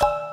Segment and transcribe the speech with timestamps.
[0.00, 0.16] you